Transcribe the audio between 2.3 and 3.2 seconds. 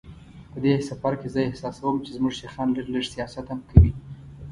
شیخان لږ لږ